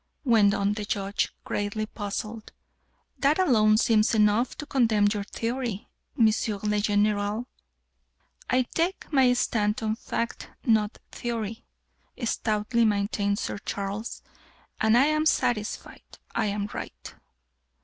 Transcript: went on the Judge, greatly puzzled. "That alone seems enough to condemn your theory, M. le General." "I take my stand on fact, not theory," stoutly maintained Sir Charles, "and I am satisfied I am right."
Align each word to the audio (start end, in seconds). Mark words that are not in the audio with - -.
went 0.23 0.51
on 0.51 0.73
the 0.73 0.83
Judge, 0.83 1.31
greatly 1.43 1.85
puzzled. 1.85 2.53
"That 3.19 3.37
alone 3.37 3.77
seems 3.77 4.15
enough 4.15 4.57
to 4.57 4.65
condemn 4.65 5.05
your 5.13 5.23
theory, 5.25 5.89
M. 6.17 6.27
le 6.63 6.79
General." 6.79 7.45
"I 8.49 8.63
take 8.63 9.05
my 9.13 9.31
stand 9.33 9.83
on 9.83 9.95
fact, 9.95 10.49
not 10.65 10.97
theory," 11.11 11.65
stoutly 12.25 12.83
maintained 12.83 13.37
Sir 13.37 13.59
Charles, 13.59 14.23
"and 14.79 14.97
I 14.97 15.05
am 15.05 15.27
satisfied 15.27 16.01
I 16.33 16.47
am 16.47 16.65
right." 16.73 17.13